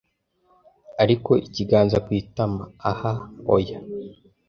[1.03, 2.99] ariko ikiganza ku itama ah
[3.55, 3.79] oya